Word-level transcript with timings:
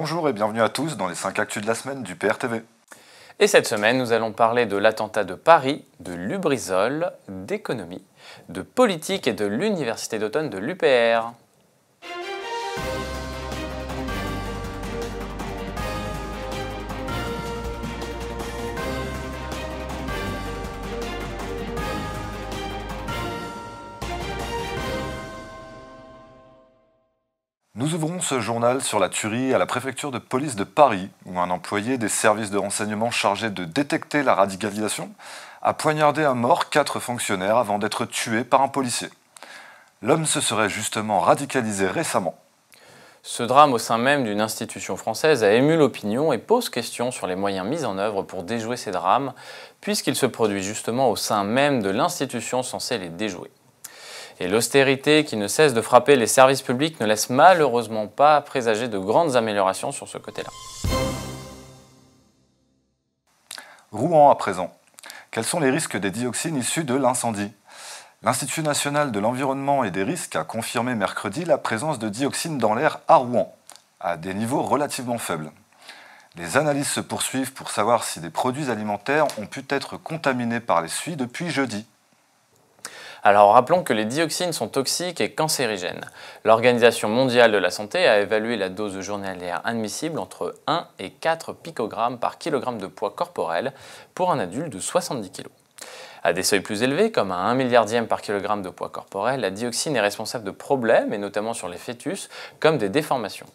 Bonjour 0.00 0.28
et 0.28 0.32
bienvenue 0.32 0.62
à 0.62 0.68
tous 0.68 0.96
dans 0.96 1.08
les 1.08 1.16
5 1.16 1.40
actus 1.40 1.60
de 1.60 1.66
la 1.66 1.74
semaine 1.74 2.04
du 2.04 2.14
PRTV. 2.14 2.62
Et 3.40 3.48
cette 3.48 3.66
semaine, 3.66 3.98
nous 3.98 4.12
allons 4.12 4.30
parler 4.30 4.64
de 4.64 4.76
l'attentat 4.76 5.24
de 5.24 5.34
Paris, 5.34 5.84
de 5.98 6.12
Lubrizol, 6.12 7.10
d'économie, 7.26 8.04
de 8.48 8.62
politique 8.62 9.26
et 9.26 9.32
de 9.32 9.44
l'université 9.44 10.20
d'automne 10.20 10.50
de 10.50 10.58
l'UPR. 10.58 11.32
Nous 27.88 27.94
ouvrons 27.94 28.20
ce 28.20 28.38
journal 28.38 28.82
sur 28.82 28.98
la 28.98 29.08
tuerie 29.08 29.54
à 29.54 29.58
la 29.58 29.64
préfecture 29.64 30.10
de 30.10 30.18
police 30.18 30.56
de 30.56 30.64
Paris, 30.64 31.08
où 31.24 31.40
un 31.40 31.48
employé 31.48 31.96
des 31.96 32.10
services 32.10 32.50
de 32.50 32.58
renseignement 32.58 33.10
chargé 33.10 33.48
de 33.48 33.64
détecter 33.64 34.22
la 34.22 34.34
radicalisation 34.34 35.08
a 35.62 35.72
poignardé 35.72 36.22
à 36.22 36.34
mort 36.34 36.68
quatre 36.68 37.00
fonctionnaires 37.00 37.56
avant 37.56 37.78
d'être 37.78 38.04
tué 38.04 38.44
par 38.44 38.60
un 38.60 38.68
policier. 38.68 39.08
L'homme 40.02 40.26
se 40.26 40.42
serait 40.42 40.68
justement 40.68 41.20
radicalisé 41.20 41.86
récemment. 41.86 42.34
Ce 43.22 43.42
drame 43.42 43.72
au 43.72 43.78
sein 43.78 43.96
même 43.96 44.24
d'une 44.24 44.42
institution 44.42 44.98
française 44.98 45.42
a 45.42 45.54
ému 45.54 45.78
l'opinion 45.78 46.34
et 46.34 46.38
pose 46.38 46.68
question 46.68 47.10
sur 47.10 47.26
les 47.26 47.36
moyens 47.36 47.66
mis 47.66 47.86
en 47.86 47.96
œuvre 47.96 48.20
pour 48.20 48.42
déjouer 48.42 48.76
ces 48.76 48.90
drames, 48.90 49.32
puisqu'il 49.80 50.14
se 50.14 50.26
produit 50.26 50.62
justement 50.62 51.08
au 51.08 51.16
sein 51.16 51.42
même 51.42 51.82
de 51.82 51.88
l'institution 51.88 52.62
censée 52.62 52.98
les 52.98 53.08
déjouer. 53.08 53.50
Et 54.40 54.46
l'austérité 54.46 55.24
qui 55.24 55.36
ne 55.36 55.48
cesse 55.48 55.74
de 55.74 55.80
frapper 55.80 56.14
les 56.14 56.28
services 56.28 56.62
publics 56.62 57.00
ne 57.00 57.06
laisse 57.06 57.28
malheureusement 57.28 58.06
pas 58.06 58.40
présager 58.40 58.86
de 58.86 58.98
grandes 58.98 59.34
améliorations 59.34 59.90
sur 59.90 60.06
ce 60.08 60.16
côté-là. 60.18 60.50
Rouen 63.90 64.30
à 64.30 64.36
présent. 64.36 64.72
Quels 65.32 65.44
sont 65.44 65.58
les 65.58 65.70
risques 65.70 65.96
des 65.96 66.12
dioxines 66.12 66.56
issus 66.56 66.84
de 66.84 66.94
l'incendie? 66.94 67.52
L'Institut 68.22 68.62
national 68.62 69.12
de 69.12 69.18
l'environnement 69.18 69.82
et 69.82 69.90
des 69.90 70.02
risques 70.02 70.36
a 70.36 70.44
confirmé 70.44 70.94
mercredi 70.94 71.44
la 71.44 71.58
présence 71.58 71.98
de 71.98 72.08
dioxines 72.08 72.58
dans 72.58 72.74
l'air 72.74 73.00
à 73.08 73.16
Rouen, 73.16 73.56
à 74.00 74.16
des 74.16 74.34
niveaux 74.34 74.62
relativement 74.62 75.18
faibles. 75.18 75.50
Les 76.36 76.56
analyses 76.56 76.90
se 76.90 77.00
poursuivent 77.00 77.52
pour 77.52 77.70
savoir 77.70 78.04
si 78.04 78.20
des 78.20 78.30
produits 78.30 78.70
alimentaires 78.70 79.26
ont 79.38 79.46
pu 79.46 79.64
être 79.68 79.96
contaminés 79.96 80.60
par 80.60 80.82
les 80.82 80.88
suies 80.88 81.16
depuis 81.16 81.50
jeudi. 81.50 81.86
Alors 83.28 83.52
rappelons 83.52 83.82
que 83.82 83.92
les 83.92 84.06
dioxines 84.06 84.54
sont 84.54 84.68
toxiques 84.68 85.20
et 85.20 85.32
cancérigènes. 85.32 86.06
L'Organisation 86.46 87.10
mondiale 87.10 87.52
de 87.52 87.58
la 87.58 87.68
santé 87.68 88.08
a 88.08 88.20
évalué 88.20 88.56
la 88.56 88.70
dose 88.70 88.98
journalière 89.00 89.60
admissible 89.64 90.18
entre 90.18 90.54
1 90.66 90.86
et 90.98 91.10
4 91.10 91.52
picogrammes 91.52 92.18
par 92.18 92.38
kilogramme 92.38 92.78
de 92.78 92.86
poids 92.86 93.10
corporel 93.10 93.74
pour 94.14 94.32
un 94.32 94.38
adulte 94.38 94.72
de 94.72 94.80
70 94.80 95.30
kg. 95.30 95.48
À 96.22 96.32
des 96.32 96.42
seuils 96.42 96.62
plus 96.62 96.82
élevés, 96.82 97.12
comme 97.12 97.30
à 97.30 97.36
1 97.36 97.54
milliardième 97.54 98.06
par 98.06 98.22
kilogramme 98.22 98.62
de 98.62 98.70
poids 98.70 98.88
corporel, 98.88 99.40
la 99.40 99.50
dioxine 99.50 99.94
est 99.94 100.00
responsable 100.00 100.44
de 100.44 100.50
problèmes, 100.50 101.12
et 101.12 101.18
notamment 101.18 101.52
sur 101.52 101.68
les 101.68 101.76
fœtus, 101.76 102.30
comme 102.60 102.78
des 102.78 102.88
déformations. 102.88 103.48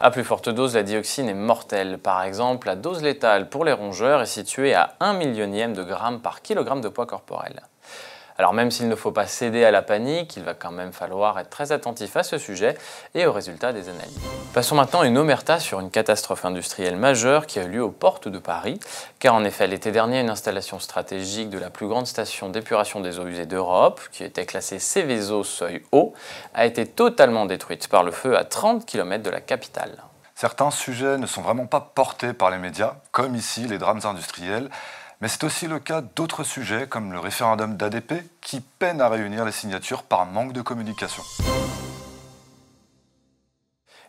À 0.00 0.10
plus 0.10 0.24
forte 0.24 0.48
dose, 0.48 0.74
la 0.74 0.82
dioxine 0.82 1.28
est 1.28 1.34
mortelle. 1.34 1.98
Par 1.98 2.24
exemple, 2.24 2.66
la 2.66 2.74
dose 2.74 3.04
létale 3.04 3.48
pour 3.48 3.64
les 3.64 3.72
rongeurs 3.72 4.22
est 4.22 4.26
située 4.26 4.74
à 4.74 4.96
1 4.98 5.12
millionième 5.12 5.74
de 5.74 5.84
gramme 5.84 6.20
par 6.20 6.42
kilogramme 6.42 6.80
de 6.80 6.88
poids 6.88 7.06
corporel. 7.06 7.62
Alors 8.40 8.54
même 8.54 8.70
s'il 8.70 8.86
ne 8.88 8.94
faut 8.94 9.10
pas 9.10 9.26
céder 9.26 9.64
à 9.64 9.72
la 9.72 9.82
panique, 9.82 10.36
il 10.36 10.44
va 10.44 10.54
quand 10.54 10.70
même 10.70 10.92
falloir 10.92 11.40
être 11.40 11.50
très 11.50 11.72
attentif 11.72 12.16
à 12.16 12.22
ce 12.22 12.38
sujet 12.38 12.78
et 13.16 13.26
aux 13.26 13.32
résultats 13.32 13.72
des 13.72 13.88
analyses. 13.88 14.16
Passons 14.54 14.76
maintenant 14.76 15.02
une 15.02 15.18
omerta 15.18 15.58
sur 15.58 15.80
une 15.80 15.90
catastrophe 15.90 16.44
industrielle 16.44 16.94
majeure 16.94 17.46
qui 17.46 17.58
a 17.58 17.64
eu 17.64 17.68
lieu 17.68 17.82
aux 17.82 17.90
portes 17.90 18.28
de 18.28 18.38
Paris, 18.38 18.78
car 19.18 19.34
en 19.34 19.42
effet 19.42 19.66
l'été 19.66 19.90
dernier 19.90 20.20
une 20.20 20.30
installation 20.30 20.78
stratégique 20.78 21.50
de 21.50 21.58
la 21.58 21.68
plus 21.68 21.88
grande 21.88 22.06
station 22.06 22.48
d'épuration 22.48 23.00
des 23.00 23.18
eaux 23.18 23.26
usées 23.26 23.46
d'Europe, 23.46 24.00
qui 24.12 24.22
était 24.22 24.46
classée 24.46 24.78
Céveso 24.78 25.42
seuil 25.42 25.82
haut, 25.90 26.14
a 26.54 26.64
été 26.64 26.86
totalement 26.86 27.44
détruite 27.44 27.88
par 27.88 28.04
le 28.04 28.12
feu 28.12 28.38
à 28.38 28.44
30 28.44 28.86
km 28.86 29.20
de 29.20 29.30
la 29.30 29.40
capitale. 29.40 30.04
Certains 30.36 30.70
sujets 30.70 31.18
ne 31.18 31.26
sont 31.26 31.42
vraiment 31.42 31.66
pas 31.66 31.80
portés 31.80 32.32
par 32.32 32.52
les 32.52 32.58
médias, 32.58 32.94
comme 33.10 33.34
ici 33.34 33.66
les 33.66 33.78
drames 33.78 34.02
industriels, 34.04 34.70
mais 35.20 35.28
c'est 35.28 35.44
aussi 35.44 35.66
le 35.66 35.78
cas 35.78 36.00
d'autres 36.00 36.44
sujets 36.44 36.86
comme 36.86 37.12
le 37.12 37.18
référendum 37.18 37.76
d'ADP 37.76 38.24
qui 38.40 38.60
peine 38.60 39.00
à 39.00 39.08
réunir 39.08 39.44
les 39.44 39.52
signatures 39.52 40.02
par 40.02 40.26
manque 40.26 40.52
de 40.52 40.62
communication. 40.62 41.22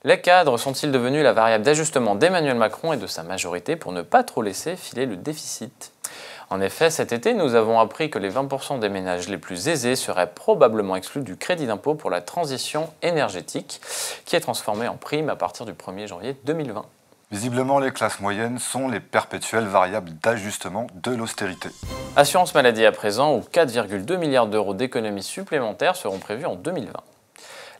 Les 0.05 0.21
cadres 0.21 0.57
sont-ils 0.57 0.91
devenus 0.91 1.23
la 1.23 1.33
variable 1.33 1.65
d'ajustement 1.65 2.15
d'Emmanuel 2.15 2.55
Macron 2.55 2.93
et 2.93 2.97
de 2.97 3.07
sa 3.07 3.23
majorité 3.23 3.75
pour 3.75 3.91
ne 3.91 4.01
pas 4.01 4.23
trop 4.23 4.41
laisser 4.41 4.77
filer 4.77 5.05
le 5.05 5.17
déficit? 5.17 5.91
En 6.51 6.61
effet, 6.61 6.89
cet 6.89 7.11
été, 7.11 7.33
nous 7.33 7.53
avons 7.53 7.79
appris 7.79 8.09
que 8.09 8.17
les 8.17 8.31
20% 8.31 8.79
des 8.79 8.89
ménages 8.89 9.27
les 9.29 9.37
plus 9.37 9.67
aisés 9.67 9.95
seraient 9.95 10.31
probablement 10.31 10.95
exclus 10.95 11.21
du 11.21 11.37
crédit 11.37 11.67
d'impôt 11.67 11.93
pour 11.93 12.09
la 12.09 12.21
transition 12.21 12.89
énergétique, 13.03 13.81
qui 14.25 14.35
est 14.35 14.39
transformé 14.39 14.87
en 14.87 14.95
prime 14.95 15.29
à 15.29 15.35
partir 15.35 15.65
du 15.65 15.73
1er 15.73 16.07
janvier 16.07 16.35
2020. 16.45 16.85
Visiblement, 17.31 17.77
les 17.77 17.91
classes 17.91 18.21
moyennes 18.21 18.57
sont 18.57 18.87
les 18.87 18.99
perpétuelles 18.99 19.67
variables 19.67 20.13
d'ajustement 20.23 20.87
de 20.95 21.11
l'austérité. 21.11 21.69
Assurance 22.15 22.55
maladie 22.55 22.83
à 22.87 22.91
présent, 22.91 23.35
où 23.35 23.41
4,2 23.41 24.17
milliards 24.17 24.47
d'euros 24.47 24.73
d'économies 24.73 25.21
supplémentaires 25.21 25.95
seront 25.95 26.17
prévus 26.17 26.47
en 26.47 26.55
2020. 26.55 26.91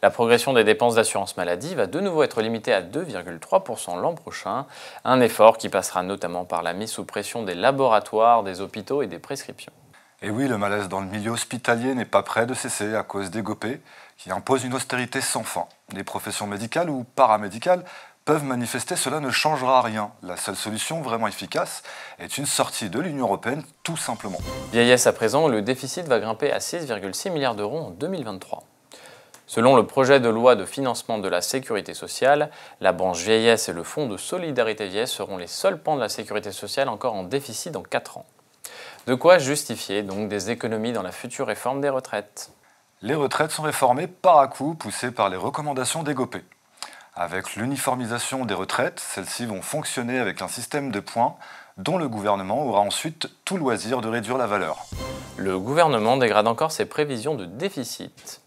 La 0.04 0.12
progression 0.12 0.54
des 0.54 0.64
dépenses 0.64 0.96
d'assurance 0.96 1.36
maladie 1.36 1.74
va 1.74 1.88
de 1.88 2.00
nouveau 2.00 2.22
être 2.22 2.44
limitée 2.44 2.72
à 2.72 2.84
2,3% 2.84 4.00
l'an 4.00 4.14
prochain, 4.14 4.68
un 5.04 5.20
effort 5.20 5.58
qui 5.58 5.68
passera 5.68 6.04
notamment 6.04 6.46
par 6.46 6.62
la 6.62 6.74
mise 6.74 6.92
sous 6.92 7.04
pression 7.04 7.42
des 7.42 7.56
laboratoires, 7.56 8.44
des 8.44 8.62
hôpitaux 8.62 9.02
et 9.02 9.08
des 9.08 9.20
prescriptions. 9.20 9.74
Et 10.22 10.30
oui, 10.30 10.48
le 10.48 10.60
malaise 10.60 10.90
dans 10.90 11.00
le 11.00 11.08
milieu 11.08 11.32
hospitalier 11.32 11.96
n'est 11.96 12.06
pas 12.06 12.22
prêt 12.22 12.46
de 12.46 12.54
cesser 12.54 12.94
à 12.94 13.02
cause 13.02 13.32
des 13.32 13.42
GOPÉ, 13.42 13.82
qui 14.18 14.32
imposent 14.32 14.66
une 14.66 14.74
austérité 14.76 15.22
sans 15.22 15.44
fin. 15.44 15.66
Les 15.94 16.04
professions 16.04 16.46
médicales 16.46 16.90
ou 16.90 17.04
paramédicales 17.16 17.84
peuvent 18.30 18.44
manifester, 18.44 18.96
cela 18.96 19.20
ne 19.22 19.32
changera 19.32 19.82
rien. 19.82 20.12
La 20.22 20.38
seule 20.38 20.56
solution 20.56 21.02
vraiment 21.02 21.28
efficace 21.28 21.82
est 22.20 22.38
une 22.38 22.46
sortie 22.46 22.92
de 22.92 23.00
l'Union 23.00 23.26
européenne, 23.26 23.64
tout 23.82 23.98
simplement. 23.98 24.38
Vieillesse 24.72 25.08
à 25.08 25.14
présent, 25.14 25.48
le 25.48 25.64
déficit 25.64 26.06
va 26.06 26.20
grimper 26.20 26.52
à 26.52 26.60
6,6 26.60 27.32
milliards 27.32 27.56
d'euros 27.56 27.80
en 27.80 27.90
2023. 27.90 28.62
Selon 29.48 29.76
le 29.76 29.88
projet 29.88 30.20
de 30.20 30.30
loi 30.30 30.56
de 30.56 30.66
financement 30.66 31.18
de 31.18 31.28
la 31.28 31.42
sécurité 31.42 31.96
sociale, 31.96 32.52
la 32.82 32.92
branche 32.92 33.24
vieillesse 33.24 33.68
et 33.68 33.74
le 33.74 33.82
fonds 33.82 34.06
de 34.06 34.16
solidarité 34.16 34.86
vieillesse 34.86 35.12
seront 35.12 35.38
les 35.38 35.48
seuls 35.48 35.82
pans 35.82 35.96
de 35.96 36.02
la 36.02 36.08
sécurité 36.08 36.52
sociale 36.52 36.88
encore 36.88 37.16
en 37.16 37.24
déficit 37.24 37.72
dans 37.72 37.82
4 37.82 38.20
ans. 38.20 38.28
De 39.08 39.16
quoi 39.16 39.40
justifier 39.40 40.04
donc 40.04 40.30
des 40.30 40.52
économies 40.52 40.94
dans 40.94 41.02
la 41.02 41.12
future 41.12 41.48
réforme 41.48 41.82
des 41.82 41.90
retraites? 41.90 42.52
Les 43.02 43.16
retraites 43.16 43.50
sont 43.50 43.64
réformées 43.64 44.06
par 44.06 44.38
à 44.38 44.48
coup 44.48 44.76
poussées 44.76 45.10
par 45.10 45.30
les 45.30 45.38
recommandations 45.38 46.04
des 46.04 46.14
GOPÉ. 46.14 46.44
Avec 47.22 47.58
l'uniformisation 47.58 48.46
des 48.46 48.54
retraites, 48.54 49.02
celles-ci 49.02 49.46
vont 49.46 49.62
fonctionner 49.62 50.20
avec 50.20 50.42
un 50.42 50.48
système 50.48 50.90
de 50.90 51.02
points 51.02 51.36
dont 51.76 51.98
le 51.98 52.08
gouvernement 52.08 52.64
aura 52.64 52.80
ensuite 52.80 53.30
tout 53.44 53.58
loisir 53.58 54.00
de 54.00 54.08
réduire 54.08 54.38
la 54.38 54.48
valeur. 54.48 54.86
Le 55.36 55.60
gouvernement 55.60 56.16
dégrade 56.16 56.48
encore 56.48 56.72
ses 56.72 56.86
prévisions 56.86 57.36
de 57.36 57.44
déficit. 57.44 58.40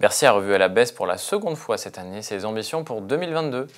Bercy 0.00 0.26
a 0.26 0.32
revu 0.32 0.54
à 0.54 0.58
la 0.58 0.68
baisse 0.68 0.92
pour 0.92 1.06
la 1.06 1.16
seconde 1.16 1.56
fois 1.56 1.78
cette 1.78 1.96
année 1.96 2.20
ses 2.20 2.44
ambitions 2.44 2.84
pour 2.84 3.00
2022. 3.00 3.68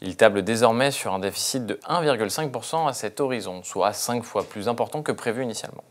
Il 0.00 0.16
table 0.16 0.42
désormais 0.42 0.90
sur 0.90 1.14
un 1.14 1.20
déficit 1.20 1.64
de 1.64 1.74
1,5% 1.88 2.88
à 2.88 2.92
cet 2.94 3.20
horizon, 3.20 3.62
soit 3.62 3.92
5 3.92 4.24
fois 4.24 4.42
plus 4.42 4.66
important 4.66 5.02
que 5.02 5.12
prévu 5.12 5.44
initialement. 5.44 5.84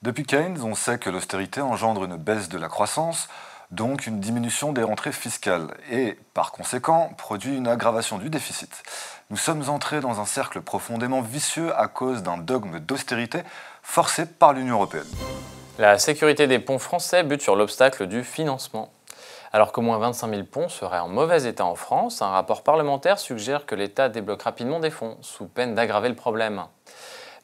Depuis 0.00 0.24
Keynes, 0.24 0.62
on 0.64 0.74
sait 0.74 0.98
que 0.98 1.10
l'austérité 1.10 1.60
engendre 1.60 2.04
une 2.04 2.16
baisse 2.16 2.48
de 2.48 2.56
la 2.56 2.68
croissance, 2.68 3.28
donc 3.70 4.06
une 4.06 4.20
diminution 4.20 4.72
des 4.72 4.82
rentrées 4.82 5.12
fiscales, 5.12 5.68
et 5.90 6.18
par 6.34 6.52
conséquent 6.52 7.12
produit 7.16 7.56
une 7.56 7.68
aggravation 7.68 8.18
du 8.18 8.30
déficit. 8.30 8.82
Nous 9.30 9.36
sommes 9.36 9.68
entrés 9.68 10.00
dans 10.00 10.20
un 10.20 10.24
cercle 10.24 10.60
profondément 10.60 11.20
vicieux 11.20 11.72
à 11.78 11.86
cause 11.86 12.22
d'un 12.22 12.36
dogme 12.36 12.80
d'austérité 12.80 13.42
forcé 13.82 14.26
par 14.26 14.52
l'Union 14.52 14.74
européenne. 14.74 15.06
La 15.78 15.98
sécurité 15.98 16.46
des 16.46 16.58
ponts 16.58 16.80
français 16.80 17.22
bute 17.22 17.42
sur 17.42 17.56
l'obstacle 17.56 18.06
du 18.06 18.24
financement. 18.24 18.90
Alors 19.52 19.72
qu'au 19.72 19.82
moins 19.82 19.98
25 19.98 20.30
000 20.30 20.42
ponts 20.44 20.68
seraient 20.68 20.98
en 20.98 21.08
mauvais 21.08 21.44
état 21.44 21.64
en 21.64 21.74
France, 21.74 22.22
un 22.22 22.28
rapport 22.28 22.62
parlementaire 22.62 23.18
suggère 23.18 23.66
que 23.66 23.74
l'État 23.74 24.08
débloque 24.08 24.42
rapidement 24.42 24.78
des 24.78 24.90
fonds, 24.90 25.16
sous 25.22 25.46
peine 25.46 25.74
d'aggraver 25.74 26.08
le 26.08 26.14
problème. 26.14 26.64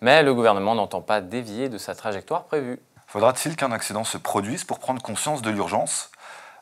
Mais 0.01 0.23
le 0.23 0.35
gouvernement 0.35 0.75
n'entend 0.75 1.01
pas 1.01 1.21
dévier 1.21 1.69
de 1.69 1.79
sa 1.79 1.95
trajectoire 1.95 2.45
prévue. 2.45 2.81
Faudra-t-il 3.07 3.57
qu'un 3.57 3.73
accident 3.73 4.05
se 4.05 4.19
produise 4.19 4.65
pour 4.65 4.79
prendre 4.79 5.01
conscience 5.01 5.41
de 5.41 5.51
l'urgence? 5.51 6.11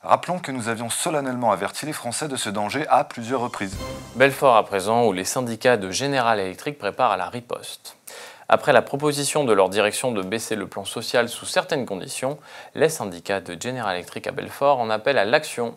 Rappelons 0.04 0.38
que 0.38 0.52
nous 0.52 0.68
avions 0.68 0.90
solennellement 0.90 1.50
averti 1.50 1.86
les 1.86 1.94
Français 1.94 2.28
de 2.28 2.36
ce 2.36 2.50
danger 2.50 2.86
à 2.88 3.04
plusieurs 3.04 3.40
reprises. 3.40 3.78
Belfort 4.16 4.54
à 4.54 4.62
présent, 4.62 5.06
où 5.06 5.14
les 5.14 5.24
syndicats 5.24 5.78
de 5.78 5.90
General 5.90 6.38
Electric 6.38 6.76
préparent 6.76 7.12
à 7.12 7.16
la 7.16 7.30
riposte. 7.30 7.96
Après 8.50 8.74
la 8.74 8.82
proposition 8.82 9.44
de 9.44 9.54
leur 9.54 9.70
direction 9.70 10.12
de 10.12 10.20
baisser 10.20 10.56
le 10.56 10.66
plan 10.66 10.84
social 10.84 11.30
sous 11.30 11.46
certaines 11.46 11.86
conditions, 11.86 12.36
les 12.74 12.90
syndicats 12.90 13.40
de 13.40 13.56
General 13.58 13.94
Electric 13.94 14.26
à 14.26 14.32
Belfort 14.32 14.78
en 14.78 14.90
appellent 14.90 15.16
à 15.16 15.24
l'action. 15.24 15.74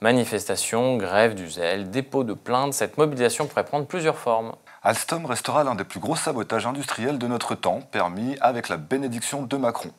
Manifestations, 0.00 0.96
grève 0.96 1.34
du 1.34 1.50
zèle, 1.50 1.90
dépôt 1.90 2.22
de 2.22 2.34
plaintes, 2.34 2.74
cette 2.74 2.96
mobilisation 2.96 3.48
pourrait 3.48 3.64
prendre 3.64 3.86
plusieurs 3.86 4.18
formes. 4.18 4.54
Alstom 4.84 5.26
restera 5.26 5.64
l'un 5.64 5.74
des 5.74 5.84
plus 5.84 5.98
gros 5.98 6.14
sabotages 6.14 6.66
industriels 6.66 7.18
de 7.18 7.26
notre 7.26 7.56
temps, 7.56 7.80
permis 7.90 8.36
avec 8.40 8.68
la 8.68 8.76
bénédiction 8.76 9.42
de 9.42 9.56
Macron. 9.56 9.90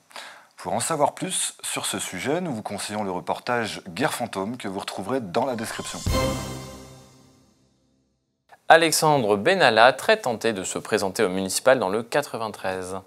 Pour 0.65 0.73
en 0.73 0.79
savoir 0.79 1.13
plus 1.13 1.53
sur 1.61 1.85
ce 1.85 1.99
sujet, 1.99 2.41
nous 2.41 2.51
vous 2.51 2.63
conseillons 2.63 3.03
le 3.03 3.11
reportage 3.11 3.83
Guerre 3.87 4.15
fantôme 4.15 4.57
que 4.57 4.67
vous 4.67 4.79
retrouverez 4.79 5.19
dans 5.21 5.45
la 5.45 5.55
description. 5.55 5.99
Alexandre 8.67 9.37
Benalla, 9.37 9.93
très 9.93 10.17
tenté 10.17 10.53
de 10.53 10.63
se 10.63 10.79
présenter 10.79 11.21
au 11.21 11.29
municipal 11.29 11.77
dans 11.77 11.89
le 11.89 12.01
93. 12.01 12.97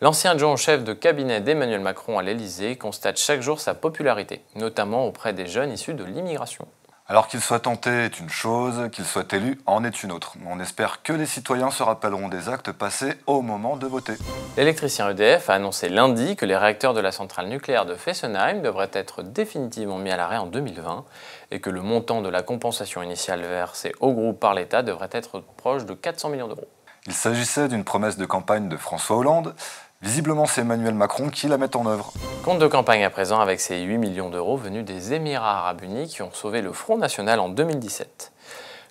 L'ancien 0.00 0.30
adjoint 0.30 0.54
chef 0.54 0.84
de 0.84 0.92
cabinet 0.92 1.40
d'Emmanuel 1.40 1.80
Macron 1.80 2.16
à 2.16 2.22
l'Élysée 2.22 2.76
constate 2.76 3.18
chaque 3.18 3.40
jour 3.40 3.58
sa 3.58 3.74
popularité, 3.74 4.44
notamment 4.54 5.04
auprès 5.04 5.32
des 5.32 5.46
jeunes 5.46 5.72
issus 5.72 5.94
de 5.94 6.04
l'immigration. 6.04 6.68
Alors 7.10 7.26
qu'il 7.26 7.40
soit 7.40 7.58
tenté 7.58 7.90
est 7.90 8.20
une 8.20 8.30
chose, 8.30 8.88
qu'il 8.92 9.04
soit 9.04 9.32
élu 9.32 9.60
en 9.66 9.82
est 9.82 10.04
une 10.04 10.12
autre. 10.12 10.34
On 10.46 10.60
espère 10.60 11.02
que 11.02 11.12
les 11.12 11.26
citoyens 11.26 11.72
se 11.72 11.82
rappelleront 11.82 12.28
des 12.28 12.48
actes 12.48 12.70
passés 12.70 13.14
au 13.26 13.42
moment 13.42 13.76
de 13.76 13.88
voter. 13.88 14.12
L'électricien 14.56 15.10
EDF 15.10 15.50
a 15.50 15.54
annoncé 15.54 15.88
lundi 15.88 16.36
que 16.36 16.46
les 16.46 16.56
réacteurs 16.56 16.94
de 16.94 17.00
la 17.00 17.10
centrale 17.10 17.48
nucléaire 17.48 17.84
de 17.84 17.96
Fessenheim 17.96 18.62
devraient 18.62 18.92
être 18.92 19.24
définitivement 19.24 19.98
mis 19.98 20.12
à 20.12 20.16
l'arrêt 20.16 20.36
en 20.36 20.46
2020 20.46 21.04
et 21.50 21.58
que 21.58 21.68
le 21.68 21.82
montant 21.82 22.22
de 22.22 22.28
la 22.28 22.42
compensation 22.42 23.02
initiale 23.02 23.40
versée 23.40 23.92
au 23.98 24.12
groupe 24.12 24.38
par 24.38 24.54
l'État 24.54 24.84
devrait 24.84 25.10
être 25.10 25.40
proche 25.56 25.86
de 25.86 25.94
400 25.94 26.28
millions 26.28 26.46
d'euros. 26.46 26.68
Il 27.08 27.12
s'agissait 27.12 27.66
d'une 27.66 27.82
promesse 27.82 28.18
de 28.18 28.26
campagne 28.26 28.68
de 28.68 28.76
François 28.76 29.16
Hollande. 29.16 29.56
Visiblement, 30.02 30.46
c'est 30.46 30.62
Emmanuel 30.62 30.94
Macron 30.94 31.28
qui 31.28 31.46
la 31.46 31.56
met 31.58 31.76
en 31.76 31.86
œuvre. 31.86 32.12
Compte 32.42 32.58
de 32.58 32.66
campagne 32.66 33.04
à 33.04 33.10
présent 33.10 33.38
avec 33.38 33.60
ces 33.60 33.80
8 33.82 33.98
millions 33.98 34.28
d'euros 34.28 34.56
venus 34.56 34.84
des 34.84 35.12
Émirats 35.12 35.58
arabes 35.58 35.82
unis 35.82 36.08
qui 36.08 36.22
ont 36.22 36.32
sauvé 36.32 36.62
le 36.62 36.72
Front 36.72 36.96
National 36.96 37.38
en 37.38 37.48
2017. 37.48 38.32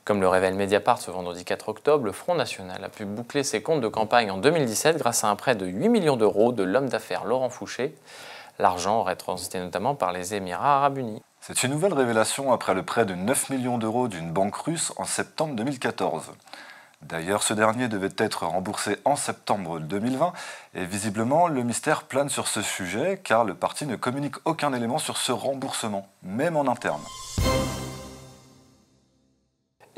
Comme 0.05 0.21
le 0.21 0.27
révèle 0.27 0.53
Mediapart 0.53 0.99
ce 0.99 1.11
vendredi 1.11 1.43
4 1.43 1.69
octobre, 1.69 2.05
le 2.05 2.11
Front 2.11 2.35
National 2.35 2.83
a 2.83 2.89
pu 2.89 3.05
boucler 3.05 3.43
ses 3.43 3.61
comptes 3.61 3.81
de 3.81 3.87
campagne 3.87 4.31
en 4.31 4.37
2017 4.37 4.97
grâce 4.97 5.23
à 5.23 5.29
un 5.29 5.35
prêt 5.35 5.55
de 5.55 5.65
8 5.65 5.89
millions 5.89 6.15
d'euros 6.15 6.51
de 6.51 6.63
l'homme 6.63 6.89
d'affaires 6.89 7.25
Laurent 7.25 7.49
Fouché. 7.49 7.95
L'argent 8.59 8.99
aurait 8.99 9.15
transité 9.15 9.59
notamment 9.59 9.95
par 9.95 10.13
les 10.13 10.35
Émirats 10.35 10.77
arabes 10.77 10.99
unis. 10.99 11.21
C'est 11.41 11.63
une 11.63 11.71
nouvelle 11.71 11.93
révélation 11.93 12.53
après 12.53 12.75
le 12.75 12.83
prêt 12.83 13.05
de 13.05 13.15
9 13.15 13.49
millions 13.49 13.77
d'euros 13.77 14.07
d'une 14.07 14.31
banque 14.31 14.55
russe 14.55 14.93
en 14.97 15.05
septembre 15.05 15.55
2014. 15.55 16.31
D'ailleurs, 17.01 17.43
ce 17.43 17.53
dernier 17.53 17.87
devait 17.87 18.09
être 18.17 18.45
remboursé 18.45 18.97
en 19.05 19.15
septembre 19.15 19.79
2020 19.79 20.33
et 20.75 20.85
visiblement 20.85 21.47
le 21.47 21.63
mystère 21.63 22.03
plane 22.03 22.29
sur 22.29 22.47
ce 22.47 22.61
sujet 22.61 23.21
car 23.23 23.45
le 23.45 23.55
parti 23.55 23.85
ne 23.85 23.95
communique 23.95 24.35
aucun 24.45 24.73
élément 24.73 24.97
sur 24.97 25.17
ce 25.17 25.31
remboursement, 25.31 26.07
même 26.23 26.57
en 26.57 26.67
interne. 26.67 27.01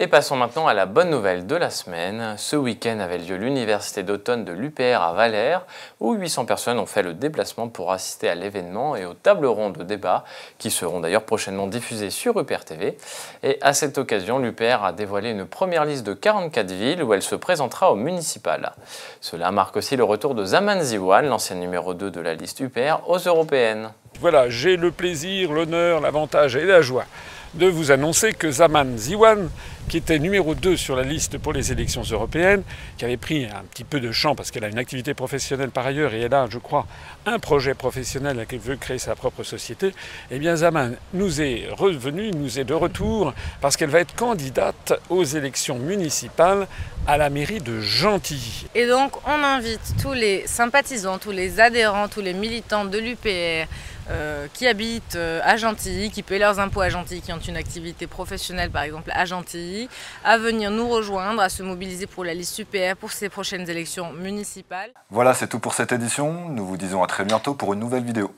Et 0.02 0.08
passons 0.08 0.36
maintenant 0.36 0.66
à 0.66 0.74
la 0.74 0.88
bonne 0.88 1.12
nouvelle 1.12 1.46
de 1.46 1.56
la 1.56 1.70
semaine. 1.70 2.34
Ce 2.40 2.56
week-end 2.56 2.98
avait 3.00 3.20
lieu 3.20 3.36
l'université 3.36 4.02
d'automne 4.02 4.44
de 4.44 4.52
l'UPR 4.52 5.00
à 5.00 5.14
Valère, 5.14 5.68
où 6.00 6.16
800 6.16 6.46
personnes 6.46 6.80
ont 6.80 6.88
fait 6.88 7.04
le 7.04 7.14
déplacement 7.14 7.68
pour 7.68 7.92
assister 7.92 8.28
à 8.28 8.34
l'événement 8.34 8.96
et 8.96 9.06
aux 9.06 9.14
tables 9.14 9.46
rondes 9.46 9.78
de 9.78 9.84
débat, 9.84 10.24
qui 10.58 10.72
seront 10.72 11.02
d'ailleurs 11.02 11.22
prochainement 11.22 11.68
diffusées 11.68 12.10
sur 12.10 12.40
UPR 12.40 12.66
TV. 12.66 12.98
Et 13.44 13.60
à 13.62 13.74
cette 13.74 14.00
occasion, 14.00 14.40
l'UPR 14.40 14.84
a 14.84 14.92
dévoilé 14.92 15.30
une 15.30 15.46
première 15.46 15.86
liste 15.86 16.04
de 16.04 16.16
44 16.16 16.72
villes 16.72 17.04
où 17.04 17.14
elle 17.14 17.22
se 17.22 17.36
présentera 17.36 17.92
au 17.92 17.96
municipal. 17.96 18.72
Cela 19.20 19.52
marque 19.52 19.78
aussi 19.78 19.98
le 19.98 20.04
retour 20.04 20.34
de 20.34 20.44
Zaman 20.46 20.82
Ziwan, 20.82 21.28
l'ancien 21.28 21.58
numéro 21.58 21.94
2 21.94 22.10
de 22.10 22.22
la 22.22 22.34
liste 22.34 22.60
UPR, 22.60 23.08
aux 23.08 23.20
européennes. 23.20 23.92
Voilà, 24.20 24.50
j'ai 24.50 24.78
le 24.78 24.90
plaisir, 24.90 25.52
l'honneur, 25.52 26.02
l'avantage 26.02 26.56
et 26.56 26.66
la 26.66 26.82
joie 26.82 27.06
de 27.54 27.68
vous 27.68 27.92
annoncer 27.92 28.34
que 28.34 28.50
Zaman 28.50 28.98
Ziwan, 28.98 29.50
qui 29.92 29.98
était 29.98 30.20
numéro 30.20 30.56
2 30.56 30.78
sur 30.78 30.96
la 30.96 31.04
liste 31.04 31.38
pour 31.38 31.52
les 31.52 31.74
élections 31.74 32.04
européennes, 32.04 32.64
qui 32.98 33.04
avait 33.04 33.18
pris 33.18 33.44
un 33.44 33.64
petit 33.70 33.84
peu 33.84 34.00
de 34.00 34.14
champ 34.14 34.36
parce 34.36 34.50
qu'elle 34.50 34.64
a 34.64 34.70
une 34.70 34.78
activité 34.78 35.14
professionnelle 35.14 35.70
par 35.70 35.86
ailleurs 35.86 36.14
et 36.14 36.22
elle 36.22 36.34
a, 36.34 36.48
je 36.50 36.60
crois, 36.60 36.88
un 37.26 37.40
projet 37.40 37.74
professionnel 37.74 38.46
qu'elle 38.48 38.60
veut 38.60 38.78
créer 38.78 39.00
sa 39.00 39.16
propre 39.16 39.44
société, 39.44 39.94
eh 40.32 40.40
bien 40.40 40.56
Zaman 40.56 40.96
nous 41.14 41.42
est 41.42 41.68
revenu, 41.72 42.32
nous 42.32 42.58
est 42.58 42.64
de 42.64 42.74
retour 42.74 43.34
parce 43.60 43.76
qu'elle 43.76 43.90
va 43.90 44.00
être 44.00 44.16
candidate 44.16 44.94
aux 45.10 45.26
élections 45.26 45.78
municipales 45.78 46.68
à 47.06 47.18
la 47.18 47.30
mairie 47.30 47.60
de 47.60 47.82
Gentilly. 47.82 48.68
Et 48.74 48.88
donc 48.88 49.18
on 49.28 49.44
invite 49.44 49.96
tous 50.02 50.14
les 50.14 50.48
sympathisants, 50.48 51.18
tous 51.18 51.32
les 51.32 51.60
adhérents, 51.60 52.08
tous 52.08 52.22
les 52.22 52.34
militants 52.34 52.86
de 52.86 52.98
l'UPR, 52.98 53.68
euh, 54.10 54.48
qui 54.54 54.68
habitent 54.68 55.16
euh, 55.16 55.40
à 55.44 55.58
Gentilly, 55.58 56.10
qui 56.10 56.24
paient 56.24 56.40
leurs 56.40 56.60
impôts 56.60 56.82
à 56.82 56.90
Gentilly, 56.90 57.22
qui 57.22 57.32
ont 57.32 57.40
une 57.40 57.56
activité 57.56 58.08
professionnelle 58.08 58.70
par 58.70 58.82
exemple 58.82 59.12
à 59.14 59.26
Gentilly, 59.26 59.81
à 60.24 60.38
venir 60.38 60.72
nous 60.72 60.90
rejoindre, 60.90 61.42
à 61.42 61.50
se 61.50 61.64
mobiliser 61.64 62.08
pour 62.08 62.24
la 62.24 62.34
liste 62.34 62.60
UPR 62.60 62.96
pour 63.00 63.12
ces 63.12 63.30
prochaines 63.30 63.70
élections 63.70 64.12
municipales. 64.14 64.92
Voilà, 65.10 65.34
c'est 65.34 65.48
tout 65.48 65.60
pour 65.60 65.74
cette 65.74 65.92
édition. 65.92 66.50
Nous 66.50 66.66
vous 66.66 66.78
disons 66.78 67.04
à 67.04 67.08
très 67.08 67.26
bientôt 67.26 67.54
pour 67.54 67.74
une 67.74 67.80
nouvelle 67.80 68.04
vidéo. 68.04 68.34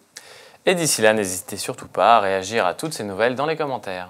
Et 0.66 0.76
d'ici 0.76 1.02
là, 1.02 1.14
n'hésitez 1.14 1.58
surtout 1.58 1.88
pas 1.88 2.18
à 2.18 2.20
réagir 2.22 2.66
à 2.66 2.74
toutes 2.74 2.94
ces 2.94 3.04
nouvelles 3.04 3.36
dans 3.36 3.46
les 3.46 3.58
commentaires. 3.58 4.10